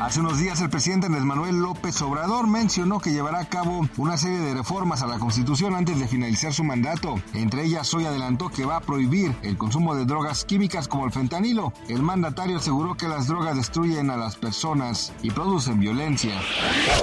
[0.00, 4.16] Hace unos días el presidente Andrés Manuel López Obrador mencionó que llevará a cabo una
[4.16, 7.16] serie de reformas a la Constitución antes de finalizar su mandato.
[7.34, 11.12] Entre ellas hoy adelantó que va a prohibir el consumo de drogas químicas como el
[11.12, 11.74] fentanilo.
[11.88, 16.40] El mandatario aseguró que las drogas destruyen a las personas y producen violencia.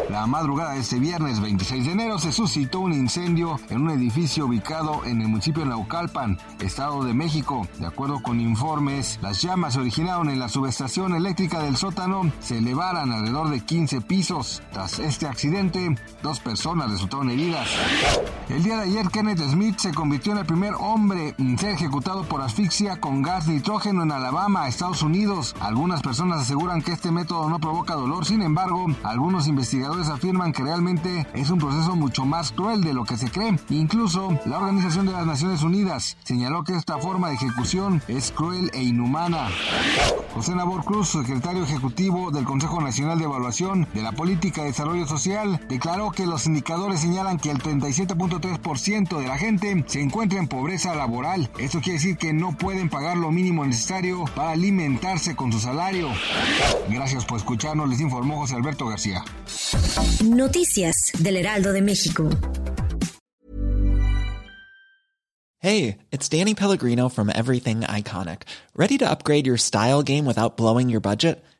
[0.09, 4.47] La madrugada de este viernes 26 de enero se suscitó un incendio en un edificio
[4.47, 7.67] ubicado en el municipio de Naucalpan, Estado de México.
[7.77, 12.59] De acuerdo con informes, las llamas se originaron en la subestación eléctrica del sótano, se
[12.87, 14.61] elevaron alrededor de 15 pisos.
[14.71, 17.67] Tras este accidente, dos personas resultaron heridas.
[18.49, 22.23] El día de ayer, Kenneth Smith se convirtió en el primer hombre en ser ejecutado
[22.23, 25.55] por asfixia con gas nitrógeno en Alabama, Estados Unidos.
[25.59, 30.63] Algunas personas aseguran que este método no provoca dolor, sin embargo, algunos investigadores afirman que
[30.63, 33.59] realmente es un proceso mucho más cruel de lo que se cree.
[33.69, 38.71] Incluso la Organización de las Naciones Unidas señaló que esta forma de ejecución es cruel
[38.73, 39.49] e inhumana.
[40.33, 42.45] José Nabor Cruz, secretario ejecutivo del
[42.77, 47.39] Consejo Nacional de Evaluación de la Política de Desarrollo Social, declaró que los indicadores señalan
[47.39, 51.49] que el 37.3% de la gente se encuentra en pobreza laboral.
[51.59, 56.09] Esto quiere decir que no pueden pagar lo mínimo necesario para alimentarse con su salario.
[56.89, 59.23] Gracias por escucharnos, les informó José Alberto García.
[60.23, 62.29] Noticias del Heraldo de México.
[65.59, 68.43] Hey, it's Danny Pellegrino from Everything Iconic.
[68.75, 71.43] ¿Ready to upgrade your style game without blowing your budget?